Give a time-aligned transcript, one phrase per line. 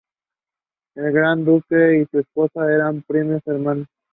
[0.95, 3.87] El Gran Duque y su esposa eran primos hermanos.